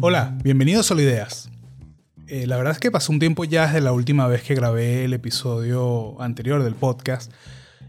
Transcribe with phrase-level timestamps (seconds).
[0.00, 1.50] Hola, bienvenidos a Solideas.
[2.26, 5.04] Eh, la verdad es que pasó un tiempo ya desde la última vez que grabé
[5.04, 7.32] el episodio anterior del podcast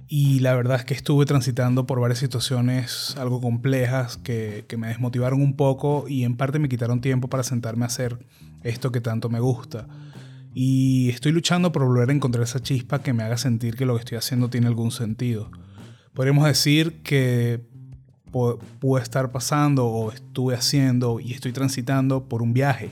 [0.07, 4.89] y la verdad es que estuve transitando por varias situaciones algo complejas que, que me
[4.89, 8.19] desmotivaron un poco y en parte me quitaron tiempo para sentarme a hacer
[8.63, 9.87] esto que tanto me gusta.
[10.53, 13.95] Y estoy luchando por volver a encontrar esa chispa que me haga sentir que lo
[13.95, 15.49] que estoy haciendo tiene algún sentido.
[16.13, 17.65] Podríamos decir que
[18.33, 22.91] pude estar pasando o estuve haciendo y estoy transitando por un viaje,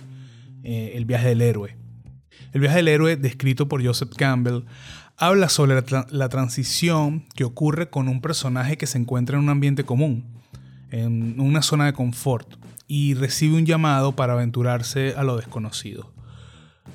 [0.63, 1.76] eh, el viaje del héroe.
[2.54, 4.63] El viaje del héroe, descrito por Joseph Campbell,
[5.18, 9.84] habla sobre la, transición que ocurre con un personaje que se encuentra en un ambiente
[9.84, 10.26] común,
[10.90, 12.55] en una zona de confort,
[12.88, 16.12] y recibe un llamado para aventurarse a lo desconocido.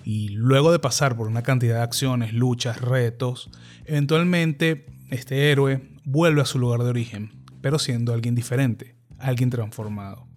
[0.04, 3.51] Y luego de pasar por una cantidad de acciones, luchas, retos,
[3.87, 7.35] eventualmente este héroe vuelve a su lugar de origen,
[7.66, 10.28] pero siendo alguien diferente, alguien transformado.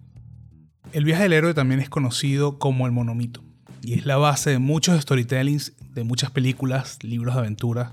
[0.90, 3.44] El viaje del héroe también es conocido como el monomito,
[3.82, 7.92] y es la base de muchos storytellings, de muchas películas, libros de aventuras.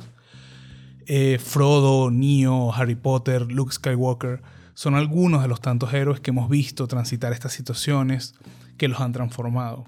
[1.05, 4.41] Eh, Frodo, Neo, Harry Potter, Luke Skywalker
[4.73, 8.33] son algunos de los tantos héroes que hemos visto transitar estas situaciones
[8.75, 9.85] que los han transformado.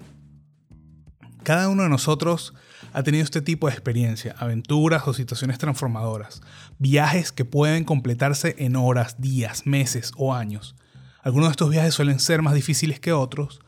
[1.42, 2.54] Cada uno de nosotros
[2.92, 6.42] ha tenido este tipo de experiencia, aventuras o situaciones transformadoras,
[6.78, 10.74] viajes que pueden completarse en horas, días, meses o años.
[11.22, 13.60] Algunos de estos viajes suelen ser más difíciles que otros,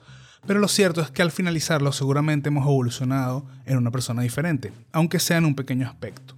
[0.46, 5.20] pero lo cierto es que al finalizarlo seguramente hemos evolucionado en una persona diferente, aunque
[5.20, 6.34] sea en un pequeño aspecto.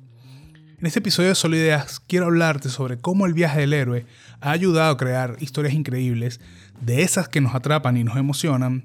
[0.79, 4.05] En este episodio de Solo Ideas quiero hablarte sobre cómo el viaje del héroe
[4.41, 6.41] ha ayudado a crear historias increíbles,
[6.81, 8.85] de esas que nos atrapan y nos emocionan,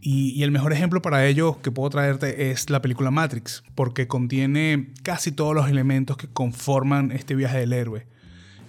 [0.00, 4.92] y, el mejor ejemplo para ello que puedo traerte es la película Matrix, porque contiene
[5.02, 8.06] casi todos los elementos que conforman este viaje del héroe.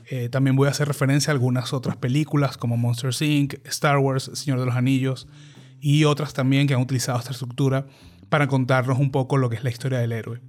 [0.09, 4.31] Eh, también voy a hacer referencia a algunas otras películas como Monster Inc., Star Wars,
[4.33, 5.27] Señor de los Anillos
[5.79, 7.85] y otras también que han utilizado esta estructura
[8.29, 10.41] para contarnos un poco lo que es la historia del héroe.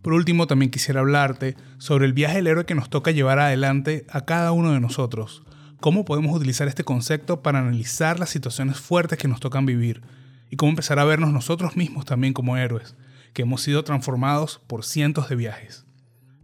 [0.00, 4.06] Por último, también quisiera hablarte sobre el viaje del héroe que nos toca llevar adelante
[4.10, 5.42] a cada uno de nosotros,
[5.80, 10.02] cómo podemos utilizar este concepto para analizar las situaciones fuertes que nos tocan vivir
[10.50, 12.96] y cómo empezar a vernos nosotros mismos también como héroes,
[13.32, 15.84] que hemos sido transformados por cientos de viajes.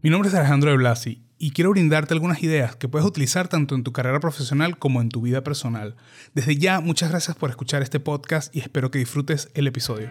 [0.03, 3.75] Mi nombre es Alejandro de Blasi y quiero brindarte algunas ideas que puedes utilizar tanto
[3.75, 5.97] en tu carrera profesional como en tu vida personal.
[6.35, 10.11] Desde ya, muchas gracias por escuchar este podcast y espero que disfrutes el episodio.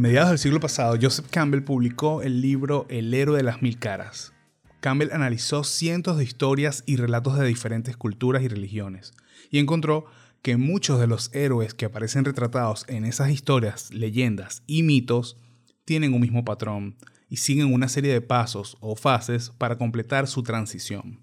[0.00, 4.32] Mediados del siglo pasado, Joseph Campbell publicó el libro El héroe de las mil caras.
[4.80, 9.12] Campbell analizó cientos de historias y relatos de diferentes culturas y religiones,
[9.50, 10.06] y encontró
[10.40, 15.36] que muchos de los héroes que aparecen retratados en esas historias, leyendas y mitos
[15.84, 16.96] tienen un mismo patrón
[17.28, 21.20] y siguen una serie de pasos o fases para completar su transición.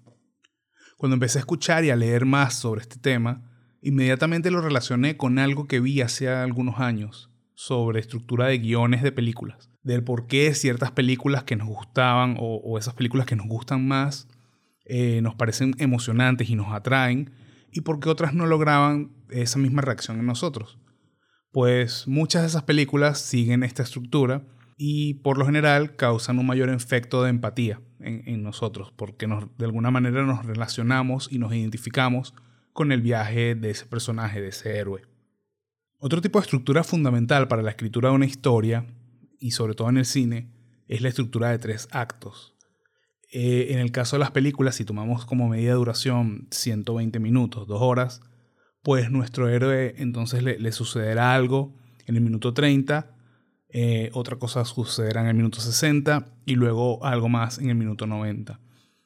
[0.96, 3.42] Cuando empecé a escuchar y a leer más sobre este tema,
[3.82, 9.10] inmediatamente lo relacioné con algo que vi hace algunos años sobre estructura de guiones de
[9.10, 13.84] películas, del por qué ciertas películas que nos gustaban o, esas películas que nos gustan
[13.84, 14.28] más
[14.84, 17.32] eh, nos parecen emocionantes y nos atraen
[17.72, 20.78] y por qué otras no lograban esa misma reacción en nosotros.
[21.50, 24.46] Pues muchas de esas películas siguen esta estructura
[24.76, 29.46] y por lo general causan un mayor efecto de empatía en, en nosotros, porque nos,
[29.58, 32.34] de alguna manera nos relacionamos y nos identificamos
[32.72, 35.02] con el viaje de ese personaje, de ese héroe.
[36.00, 38.86] Otro tipo de estructura fundamental para la escritura de una historia,
[39.40, 40.48] y sobre todo en el cine,
[40.86, 42.54] es la estructura de tres actos.
[43.32, 47.66] Eh, en el caso de las películas, si tomamos como medida de duración 120 minutos,
[47.66, 48.20] dos horas,
[48.82, 51.74] pues nuestro héroe entonces le, sucederá algo
[52.06, 53.10] en el minuto 30,
[53.70, 58.06] eh, otra cosa sucederá en el minuto 60 y luego algo más en el minuto
[58.06, 58.60] 90.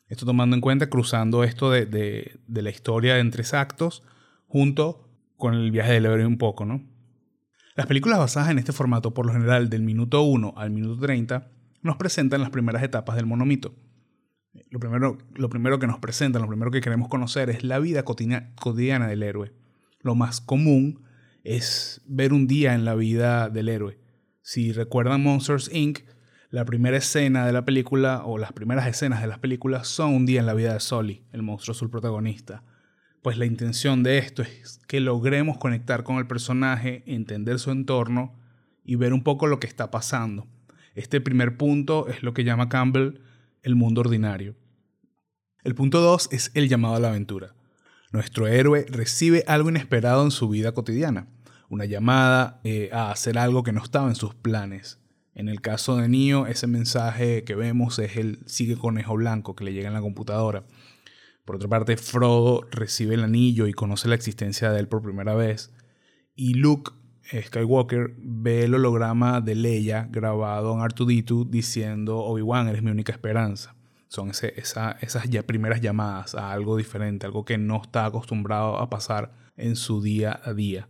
[0.08, 4.02] Esto tomando en cuenta, cruzando esto de, de la historia en tres actos
[4.47, 5.08] junto
[5.42, 6.88] con el viaje del héroe un poco, ¿no?
[7.75, 11.50] Las películas basadas en este formato, por lo general del minuto 1 al minuto 30,
[11.82, 13.75] nos presentan las primeras etapas del monomito.
[14.70, 18.05] Lo primero, lo primero que nos presentan, lo primero que queremos conocer es la vida
[18.05, 19.52] cotidiana del héroe.
[19.99, 21.02] Lo más común
[21.43, 23.99] es ver un día en la vida del héroe.
[24.43, 26.02] Si recuerdan Monsters Inc.,
[26.50, 30.25] la primera escena de la película o las primeras escenas de las películas son un
[30.25, 32.62] día en la vida de Sully, el monstruo azul protagonista
[33.22, 38.34] pues la intención de esto es que logremos conectar con el personaje, entender su entorno
[38.84, 40.48] y ver un poco lo que está pasando.
[40.94, 43.20] Este primer punto es lo que llama Campbell
[43.62, 44.56] el mundo ordinario.
[45.62, 47.54] El punto 2 es el llamado a la aventura.
[48.10, 51.28] Nuestro héroe recibe algo inesperado en su vida cotidiana,
[51.69, 54.98] una llamada eh, a hacer algo que no estaba en sus planes.
[55.34, 59.64] En el caso de Neo, ese mensaje que vemos es el sigue conejo blanco que
[59.64, 60.64] le llega en la computadora.
[61.44, 65.35] Por otra parte, Frodo recibe el anillo y conoce la existencia de él por primera
[65.35, 65.75] vez.
[66.35, 66.93] Y Luke
[67.31, 73.75] Skywalker ve el holograma de Leia grabado en R2D2 diciendo Obi-Wan, eres mi única esperanza.
[74.09, 79.75] Son esas primeras llamadas a algo diferente, algo que no está acostumbrado a pasar en
[79.75, 80.89] su día a día.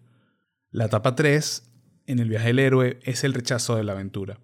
[0.70, 1.70] La etapa 3
[2.06, 4.40] en el viaje del héroe es el rechazo de la aventura.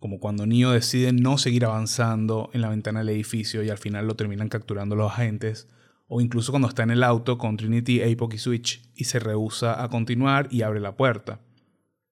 [0.00, 4.06] Como cuando Neo decide no seguir avanzando en la ventana del edificio y al final
[4.06, 5.68] lo terminan capturando los agentes,
[6.08, 9.84] o incluso cuando está en el auto con Trinity, Apoc y Switch y se rehúsa
[9.84, 11.38] a continuar y abre la puerta.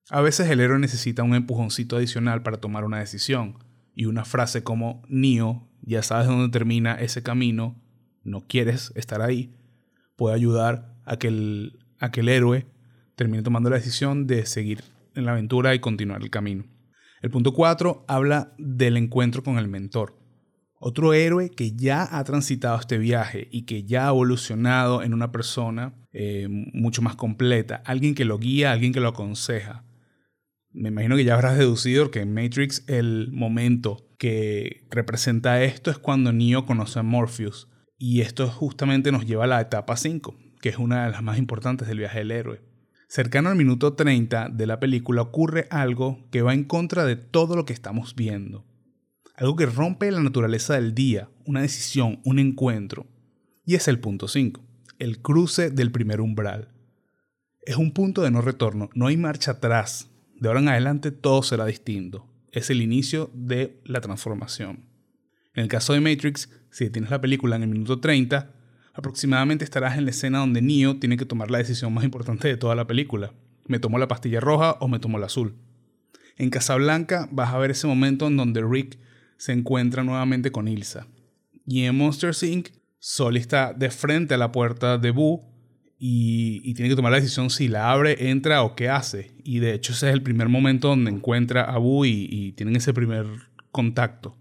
[0.09, 3.57] A veces el héroe necesita un empujoncito adicional para tomar una decisión,
[3.99, 7.75] y una frase como Neo, ya sabes dónde termina ese camino,
[8.23, 9.53] no quieres estar ahí,
[10.15, 12.65] puede ayudar a que el, a que el héroe
[13.15, 14.83] termine tomando la decisión de seguir
[15.15, 16.63] en la aventura y continuar el camino.
[17.21, 20.17] El punto 4 habla del encuentro con el mentor.
[20.81, 25.31] Otro héroe que ya ha transitado este viaje y que ya ha evolucionado en una
[25.31, 27.81] persona eh, mucho más completa.
[27.85, 29.83] Alguien que lo guía, alguien que lo aconseja.
[30.71, 35.97] Me imagino que ya habrás deducido que en Matrix el momento que representa esto es
[35.97, 37.67] cuando Neo conoce a Morpheus.
[37.97, 41.37] Y esto justamente nos lleva a la etapa 5, que es una de las más
[41.37, 42.68] importantes del viaje del héroe.
[43.11, 47.55] Cercano al minuto 30 de la película ocurre algo que va en contra de todo
[47.55, 48.67] lo que estamos viendo.
[49.33, 53.07] Algo que rompe la naturaleza del día, una decisión, un encuentro.
[53.65, 54.63] Y es el punto 5,
[54.99, 56.69] el cruce del primer umbral.
[57.63, 60.11] Es un punto de no retorno, no hay marcha atrás.
[60.39, 62.27] De ahora en adelante todo será distinto.
[62.51, 64.85] Es el inicio de la transformación.
[65.55, 68.53] En el caso de Matrix, si detienes la película en el minuto 30,
[68.99, 72.57] aproximadamente estarás en la escena donde Neo tiene que tomar la decisión más importante de
[72.57, 73.33] toda la película.
[73.65, 75.55] ¿Me tomo la pastilla roja o me tomo la azul?
[76.37, 78.99] En Casablanca vas a ver ese momento en donde Rick
[79.37, 81.07] se encuentra nuevamente con Ilsa.
[81.65, 82.69] Y en Monster Inc.,
[83.01, 85.39] Sol está de frente a la puerta de Boo
[85.97, 89.31] y, tiene que tomar la decisión si la abre, entra o qué hace.
[89.45, 92.75] Y de hecho ese es el primer momento donde encuentra a Boo y, y tienen
[92.75, 93.25] ese primer
[93.71, 94.37] contacto.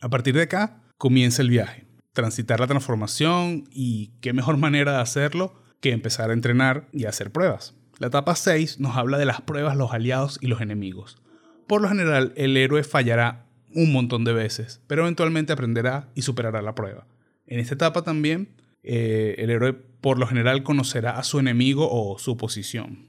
[0.00, 5.00] A partir de acá comienza el viaje transitar la transformación y qué mejor manera de
[5.00, 7.74] hacerlo que empezar a entrenar y hacer pruebas.
[7.98, 11.18] La etapa 6 nos habla de las pruebas, los aliados y los enemigos.
[11.66, 16.62] Por lo general, el héroe fallará un montón de veces, pero eventualmente aprenderá y superará
[16.62, 17.06] la prueba.
[17.46, 22.18] En esta etapa también, eh, el héroe por lo general conocerá a su enemigo o
[22.18, 23.08] su oposición.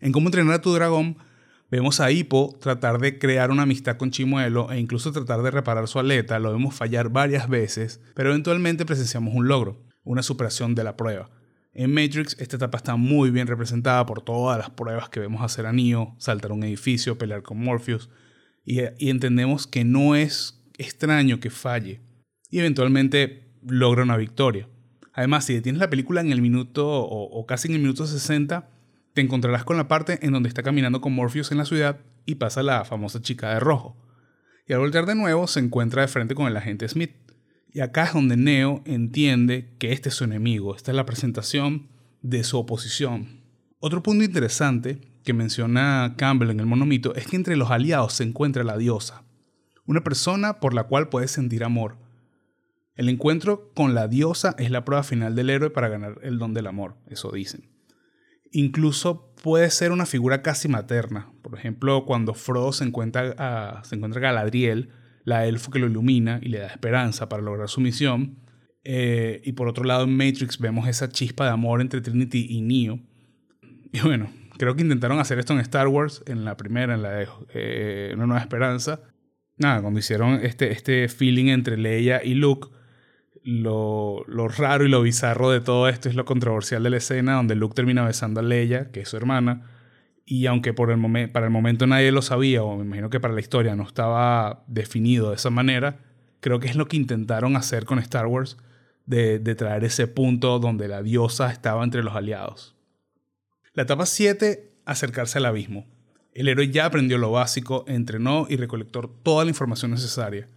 [0.00, 1.18] En cómo entrenar a tu dragón,
[1.72, 5.88] Vemos a Hippo tratar de crear una amistad con Chimuelo e incluso tratar de reparar
[5.88, 10.84] su aleta, lo vemos fallar varias veces, pero eventualmente presenciamos un logro, una superación de
[10.84, 11.30] la prueba.
[11.72, 15.64] En Matrix esta etapa está muy bien representada por todas las pruebas que vemos hacer
[15.64, 18.10] a Neo, saltar un edificio, pelear con Morpheus,
[18.66, 22.02] y, entendemos que no es extraño que falle,
[22.50, 24.68] y eventualmente logra una victoria.
[25.14, 28.68] Además, si detienes la película en el minuto o, o casi en el minuto 60,
[29.14, 32.36] te encontrarás con la parte en donde está caminando con Morpheus en la ciudad y
[32.36, 33.96] pasa la famosa chica de rojo.
[34.66, 37.12] Y al voltear de nuevo se encuentra de frente con el agente Smith.
[37.72, 40.76] Y acá es donde Neo entiende que este es su enemigo.
[40.76, 41.88] Esta es la presentación
[42.22, 43.40] de su oposición.
[43.80, 48.24] Otro punto interesante que menciona Campbell en el monomito es que entre los aliados se
[48.24, 49.22] encuentra la diosa,
[49.86, 51.96] una persona por la cual puedes sentir amor.
[52.94, 56.54] El encuentro con la diosa es la prueba final del héroe para ganar el don
[56.54, 57.72] del amor, eso dicen
[58.52, 61.32] incluso puede ser una figura casi materna.
[61.42, 64.90] Por ejemplo, cuando Frodo se encuentra, a, se encuentra Galadriel,
[65.24, 68.38] la elfo que lo ilumina y le da esperanza para lograr su misión.
[68.84, 72.60] Eh, y por otro lado, en Matrix vemos esa chispa de amor entre Trinity y
[72.60, 73.00] Neo.
[73.92, 77.10] Y bueno, creo que intentaron hacer esto en Star Wars, en la primera, en la
[77.10, 79.00] de eh, Una Nueva Esperanza.
[79.56, 82.68] Nada, cuando hicieron este, este feeling entre Leia y Luke,
[83.44, 87.54] lo, raro y lo bizarro de todo esto es lo controversial de la escena donde
[87.54, 89.68] Luke termina besando a Leia, que es su hermana,
[90.24, 93.34] y aunque por el para el momento nadie lo sabía, o me imagino que para
[93.34, 95.98] la historia no estaba definido de esa manera,
[96.40, 98.56] creo que es lo que intentaron hacer con Star Wars,
[99.04, 102.76] de, de traer ese punto donde la diosa estaba entre los aliados.
[103.74, 105.86] La etapa 7, acercarse al abismo.
[106.34, 110.48] El héroe ya aprendió lo básico, entrenó y recolectó toda la información necesaria.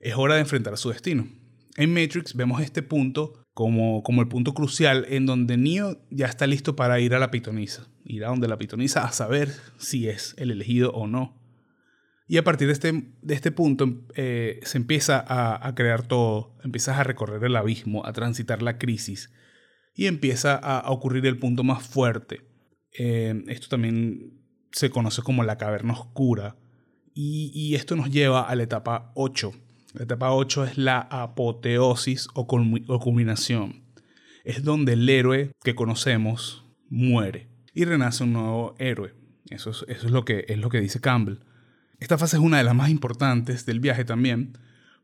[0.00, 1.26] Es hora de enfrentar su destino.
[1.76, 6.46] En Matrix vemos este punto como, como el punto crucial en donde Neo ya está
[6.46, 10.34] listo para ir a la pitonisa, ir a donde la pitonisa a saber si es
[10.38, 11.40] el elegido o no.
[12.26, 16.98] Y a partir de este, de este punto eh, se empieza a, crear todo, empiezas
[16.98, 19.30] a recorrer el abismo, a transitar la crisis
[19.94, 22.40] y empieza a, ocurrir el punto más fuerte.
[22.98, 24.40] Eh, esto también
[24.72, 26.56] se conoce como la caverna oscura
[27.12, 29.52] Y, esto nos lleva a la etapa 8.
[29.94, 33.84] La etapa 8 es la apoteosis o, culminación.
[34.42, 39.14] Es donde el héroe que conocemos muere y renace un nuevo héroe.
[39.50, 41.38] Eso es, eso es, lo, que, es lo que dice Campbell.
[42.00, 44.58] Esta fase es una de las más importantes del viaje también,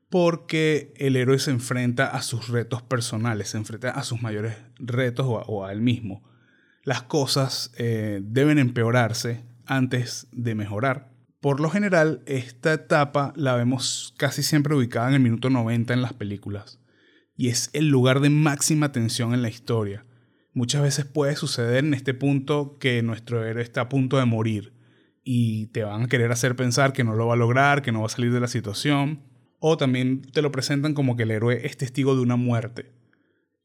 [0.08, 5.24] porque el héroe se enfrenta a sus retos personales, se enfrenta a sus mayores retos
[5.28, 6.24] o a, él mismo.
[6.82, 11.10] Las cosas eh, deben empeorarse antes de mejorar.
[11.40, 16.02] Por lo general, esta etapa la vemos casi siempre ubicada en el minuto 90 en
[16.02, 16.80] las películas,
[17.34, 20.04] y es el lugar de máxima tensión en la historia.
[20.52, 24.74] Muchas veces puede suceder en este punto que nuestro héroe está a punto de morir
[25.24, 28.00] y te van a querer hacer pensar que no lo va a lograr, que no
[28.00, 29.22] va a salir de la situación,
[29.60, 32.92] o también te lo presentan como que el héroe es testigo de una muerte.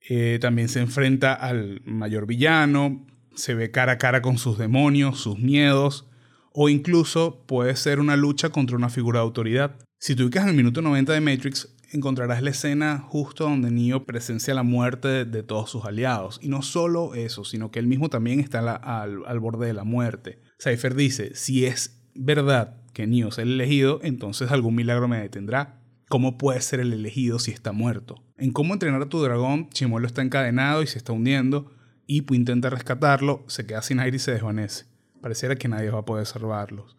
[0.07, 3.05] Eh, también se enfrenta al mayor villano,
[3.35, 6.07] se ve cara a cara con sus demonios, sus miedos,
[6.55, 9.75] o incluso puede ser una lucha contra una figura de autoridad.
[9.99, 14.05] Si te ubicas en el minuto 90 de Matrix, encontrarás la escena justo donde Neo
[14.05, 16.39] presencia la muerte de, todos sus aliados.
[16.41, 20.39] Y no solo eso, sino que él mismo también está al, borde de la muerte.
[20.57, 25.81] Cypher dice, si es verdad que Neo es el elegido, entonces algún milagro me detendrá.
[26.07, 28.23] ¿Cómo puede ser el elegido si está muerto?
[28.37, 31.73] En cómo entrenar a tu dragón, Chimuelo está encadenado y se está hundiendo.
[32.07, 34.94] Ipu intenta rescatarlo, se queda sin aire y se desvanece.
[35.25, 36.95] Pareciera que nadie va a poder salvarlos.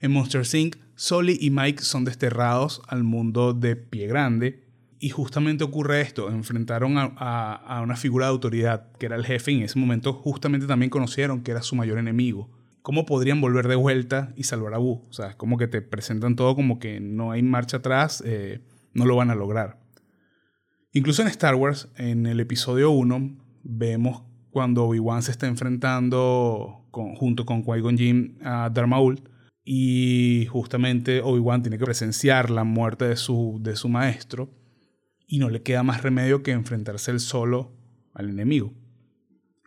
[0.00, 4.64] En Monster Inc., Sully y Mike son desterrados al mundo de Pie Grande.
[4.98, 9.58] Y justamente ocurre esto, enfrentaron a, una figura de autoridad que era el jefe y
[9.58, 12.50] en ese momento justamente también conocieron que era su mayor enemigo.
[12.82, 15.06] ¿cómo podrían volver de vuelta y salvar a Boo?
[15.08, 18.62] O sea, es como que te presentan todo como que no hay marcha atrás, eh,
[18.94, 19.78] no lo van a lograr.
[20.92, 27.44] Incluso en Star Wars, en el episodio 1, vemos cuando Obi-Wan se está enfrentando junto
[27.44, 29.20] con Qui-Gon Jinn a Darth Maul
[29.64, 34.50] y justamente Obi-Wan tiene que presenciar la muerte de su, de su maestro
[35.26, 37.72] y no le queda más remedio que enfrentarse él solo
[38.12, 38.72] al enemigo.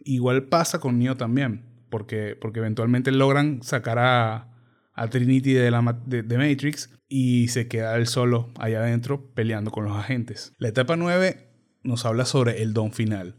[0.04, 4.50] Igual pasa con Neo también porque, porque eventualmente logran sacar a,
[4.94, 9.86] a Trinity de, la, de, Matrix y se queda él solo allá adentro peleando con
[9.86, 10.54] los agentes.
[10.58, 11.50] La etapa 9
[11.84, 13.36] nos habla sobre el don final.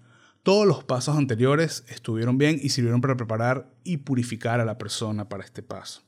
[0.48, 5.28] Todos los pasos anteriores estuvieron bien y sirvieron para preparar y purificar a la persona
[5.28, 6.04] para este paso.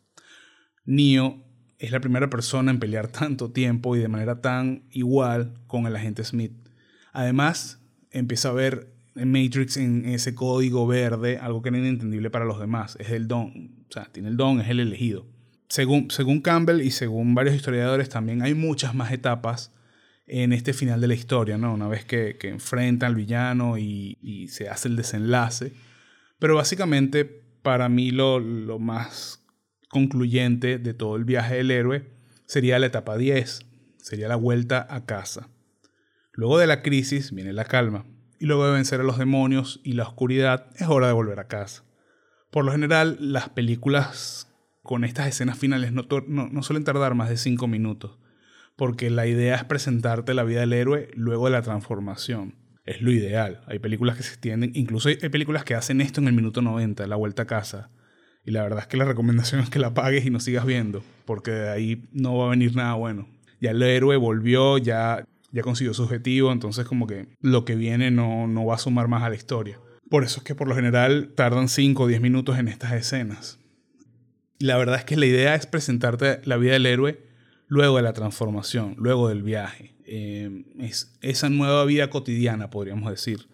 [0.86, 1.44] Neo
[1.78, 5.94] es la primera persona en pelear tanto tiempo y de manera tan igual con el
[5.94, 6.54] agente Smith.
[7.12, 12.46] Además, empieza a ver en Matrix en ese código verde, algo que era inentendible para
[12.46, 12.96] los demás.
[12.98, 13.84] Es el don.
[13.90, 15.26] O sea, tiene el don, es el elegido.
[15.68, 19.70] Según, según Campbell y según varios historiadores, también hay muchas más etapas
[20.32, 21.74] en este final de la historia, ¿no?
[21.74, 25.72] Una vez que, que enfrenta al villano y, se hace el desenlace.
[26.38, 29.44] Pero básicamente, para mí, lo, lo más
[29.88, 32.08] concluyente de todo el viaje del héroe
[32.46, 33.66] sería la etapa 10,
[33.98, 35.48] sería la vuelta a casa.
[36.32, 38.06] Luego de la crisis viene la calma
[38.38, 41.48] y luego de vencer a los demonios y la oscuridad, es hora de volver a
[41.48, 41.84] casa.
[42.50, 44.48] Por lo general, las películas
[44.82, 48.18] con estas escenas finales no, no, suelen tardar más de 5 minutos,
[48.80, 52.54] porque la idea es presentarte la vida del héroe luego de la transformación.
[52.86, 53.60] Es lo ideal.
[53.66, 57.06] Hay películas que se extienden, incluso hay películas que hacen esto en el minuto 90,
[57.06, 57.90] la vuelta a casa.
[58.42, 61.02] Y la verdad es que la recomendación es que la pagues y no sigas viendo,
[61.26, 63.28] porque de ahí no va a venir nada bueno.
[63.60, 68.10] Ya el héroe volvió, ya ya consiguió su objetivo, entonces como que lo que viene
[68.10, 69.78] no, no va a sumar más a la historia.
[70.08, 73.58] Por eso es que por lo general tardan 5 o 10 minutos en estas escenas.
[74.58, 77.29] la verdad es que la idea es presentarte la vida del héroe
[77.70, 79.94] luego de la transformación, luego del viaje.
[80.04, 83.48] Eh, es esa nueva vida cotidiana, podríamos decir.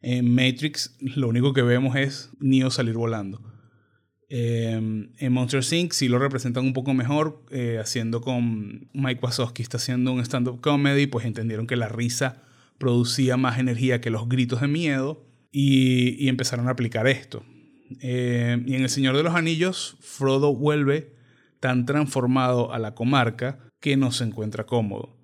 [0.00, 3.42] En Matrix lo único que vemos es Neo salir volando.
[4.30, 5.92] Em, en Monster Inc.
[5.92, 10.60] sí lo representan un poco mejor, eh, haciendo con Mike Wazowski, está haciendo un stand-up
[10.60, 12.42] comedy, pues entendieron que la risa
[12.78, 17.44] producía más energía que los gritos de miedo y, empezaron a aplicar esto.
[18.00, 21.17] Y en El Señor de los Anillos, Frodo vuelve
[21.60, 25.16] tan transformado a la comarca que no se encuentra cómodo.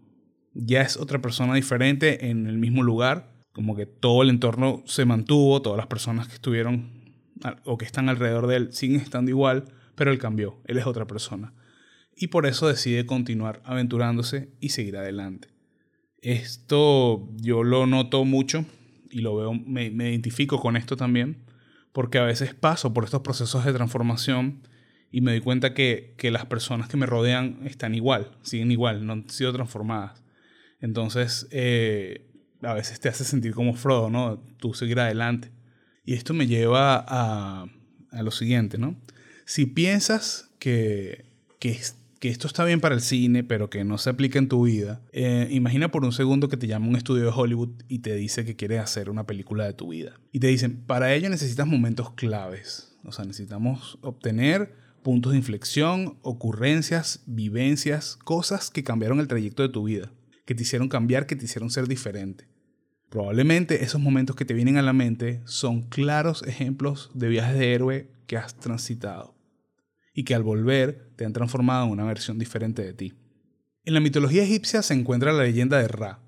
[0.53, 5.05] Ya es otra persona diferente en el mismo lugar, como que todo el entorno se
[5.05, 7.05] mantuvo, todas las personas que estuvieron
[7.65, 9.65] o que están alrededor de él siguen estando igual,
[9.95, 11.53] pero él cambió, él es otra persona.
[12.17, 15.49] Y por eso decide continuar aventurándose y seguir adelante.
[16.23, 18.65] Esto yo lo noto mucho
[19.11, 21.45] y lo veo, me, identifico con esto también,
[21.93, 24.63] porque a veces paso por estos procesos de transformación
[25.15, 29.13] y me doy cuenta que, las personas que me rodean están igual, siguen igual, no
[29.13, 30.25] han sido transformadas.
[30.81, 34.43] Entonces, eh, a veces te hace sentir como Frodo, ¿no?
[34.59, 35.53] Tú seguir adelante.
[36.05, 37.65] Y esto me lleva a,
[38.11, 39.01] a lo siguiente, ¿no?
[39.45, 41.27] Si piensas que,
[41.61, 41.79] que,
[42.19, 45.01] que esto está bien para el cine, pero que no se aplica en tu vida,
[45.13, 48.45] eh, imagina por un segundo que te llama un estudio de Hollywood y te dice
[48.45, 50.19] que quiere hacer una película de tu vida.
[50.33, 52.97] Y te dicen, para ello necesitas momentos claves.
[53.05, 59.69] O sea, necesitamos obtener puntos de inflexión, ocurrencias, vivencias, cosas que cambiaron el trayecto de
[59.69, 60.11] tu vida,
[60.47, 62.49] que te hicieron cambiar, que te hicieron ser diferente.
[63.11, 67.75] Probablemente esos momentos que te vienen a la mente son claros ejemplos de viajes de
[67.75, 69.37] héroe que has transitado
[70.15, 73.13] y que al volver te han transformado en una versión diferente de ti.
[73.85, 76.21] En la mitología egipcia se encuentra la leyenda de Ra,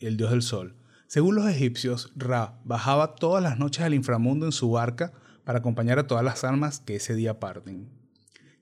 [0.00, 0.74] el dios del sol.
[1.06, 5.12] Según los egipcios, Ra bajaba todas las noches al inframundo en su barca
[5.44, 8.03] para acompañar a todas las almas que ese día parten.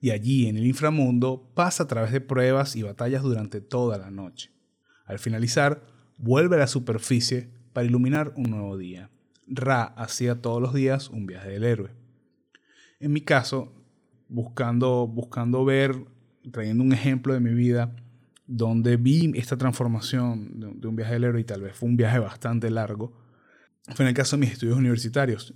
[0.03, 4.11] Y allí, en el inframundo, pasa a través de pruebas y batallas durante toda la
[4.11, 4.51] noche.
[5.05, 5.85] Al finalizar,
[6.17, 9.09] vuelve a la superficie para iluminar un nuevo día.
[9.47, 11.91] Ra hacía todos los días un viaje del héroe.
[12.99, 13.71] En mi caso,
[14.27, 15.95] buscando, buscando ver,
[16.51, 17.95] trayendo un ejemplo de mi vida,
[18.45, 22.19] donde vi esta transformación de, un viaje del héroe y tal vez fue un viaje
[22.19, 23.13] bastante largo,
[23.95, 25.53] fue en el caso de mis estudios universitarios.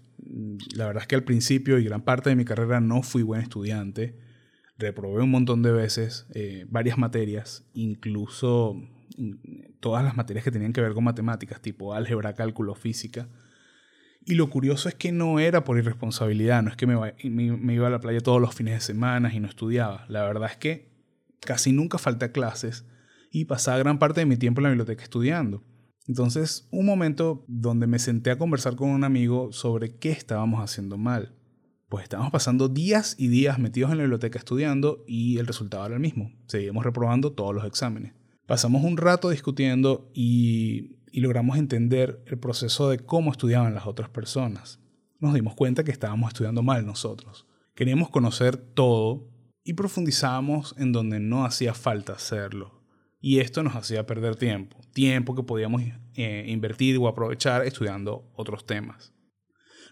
[0.73, 3.41] La verdad es que al principio y gran parte de mi carrera no fui buen
[3.41, 4.25] estudiante.
[4.77, 8.75] Reprobé un montón de veces eh, varias materias, incluso
[9.79, 13.27] todas las materias que tenían que ver con matemáticas, tipo álgebra, cálculo, física.
[14.25, 17.89] Y lo curioso es que no era por irresponsabilidad, no es que me, iba a
[17.89, 20.05] la playa todos los fines de semana y no estudiaba.
[20.09, 20.91] La verdad es que
[21.39, 22.85] casi nunca falté a clases
[23.31, 25.63] y pasaba gran parte de mi tiempo en la biblioteca estudiando.
[26.07, 30.97] Entonces, un momento donde me senté a conversar con un amigo sobre qué estábamos haciendo
[30.97, 31.36] mal.
[31.89, 35.95] Pues estábamos pasando días y días metidos en la biblioteca estudiando y el resultado era
[35.95, 36.33] el mismo.
[36.47, 38.13] Seguíamos reprobando todos los exámenes.
[38.45, 44.79] Pasamos un rato discutiendo y, logramos entender el proceso de cómo estudiaban las otras personas.
[45.19, 47.47] Nos dimos cuenta que estábamos estudiando mal nosotros.
[47.73, 49.29] Queríamos conocer todo
[49.63, 52.83] y profundizábamos en donde no hacía falta hacerlo.
[53.21, 55.81] Y esto nos hacía perder tiempo, tiempo que podíamos
[56.15, 59.13] eh, invertir o aprovechar estudiando otros temas.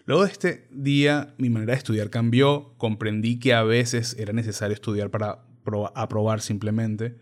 [0.06, 4.72] Luego de este día mi manera de estudiar cambió, comprendí que a veces era necesario
[4.72, 5.44] estudiar para
[5.94, 7.18] aprobar simplemente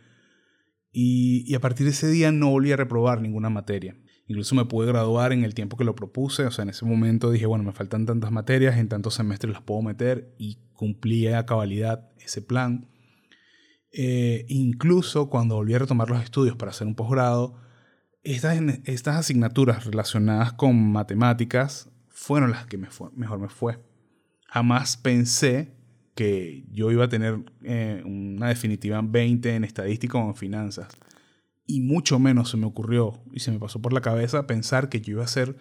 [0.93, 3.97] y, a partir de ese día no volví a reprobar ninguna materia.
[4.29, 7.31] Incluso me pude graduar en el tiempo que lo propuse, o sea, en ese momento
[7.31, 11.47] dije, bueno, me faltan tantas materias, en tantos semestres las puedo meter y cumplí a
[11.47, 12.89] cabalidad ese plan.
[13.93, 17.57] Eh, incluso cuando volví a retomar los estudios para hacer un posgrado,
[18.23, 23.79] estas, estas asignaturas relacionadas con matemáticas fueron las que mejor me fue.
[24.47, 25.75] Jamás pensé
[26.15, 30.89] que yo iba a tener eh, una definitiva 20 en estadística o en finanzas.
[31.67, 35.01] Y mucho menos se me ocurrió y se me pasó por la cabeza pensar que
[35.01, 35.57] yo iba a ser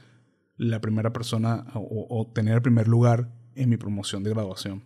[0.56, 4.84] la primera persona o, o tener el primer lugar en mi promoción de graduación.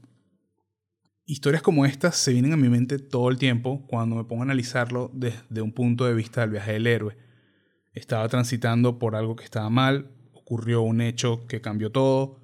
[1.26, 4.46] Historias como estas se vienen a mi mente todo el tiempo cuando me pongo a
[4.46, 7.18] analizarlo desde un punto de vista del viaje del héroe.
[7.92, 10.17] Estaba transitando por algo que estaba mal,
[10.48, 12.40] ocurrió un hecho que cambió todo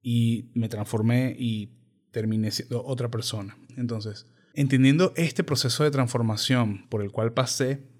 [0.00, 1.68] y me transformé y
[2.10, 3.58] terminé siendo otra persona.
[3.76, 7.90] Entonces, entendiendo este proceso de transformación por el cual pasé,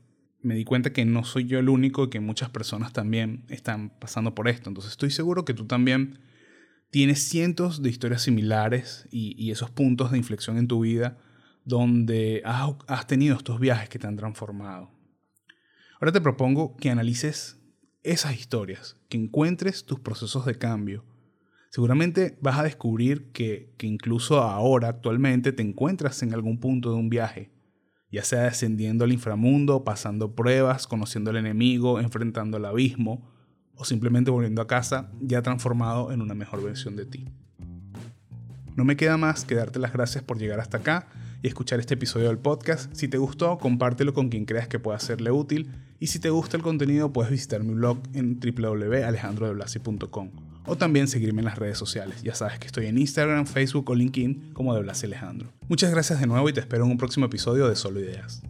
[0.41, 3.91] me di cuenta que no soy yo el único y que muchas personas también están
[3.99, 4.71] pasando por esto.
[4.71, 6.19] Entonces, estoy seguro que tú también
[6.91, 11.19] tienes cientos de historias similares y, esos puntos de inflexión en tu vida
[11.67, 14.91] donde has, has tenido estos viajes que te han transformado.
[16.01, 17.61] Ahora te propongo que analices
[18.07, 21.05] esas historias, que encuentres tus procesos de cambio,
[21.71, 27.09] seguramente vas a descubrir que, incluso ahora, actualmente, te encuentras en algún punto de un
[27.09, 27.51] viaje,
[28.11, 33.29] ya sea descendiendo al inframundo, pasando pruebas, conociendo al enemigo, enfrentando el abismo,
[33.75, 37.27] o simplemente volviendo a casa ya transformado en una mejor versión de ti.
[38.75, 41.09] No me queda más que darte las gracias por llegar hasta acá
[41.43, 42.95] y escuchar este episodio del podcast.
[42.95, 45.71] Si te gustó, compártelo con quien creas que pueda serle útil.
[45.99, 50.31] Y si te gusta el contenido, puedes visitar mi blog en www.alejandrodeblasi.com
[50.67, 52.23] o también seguirme en las redes sociales.
[52.23, 55.53] Ya sabes que estoy en Instagram, Facebook o LinkedIn como de Blas Alejandro.
[55.69, 58.43] Muchas gracias de nuevo y te espero en un próximo episodio de Solo Ideas.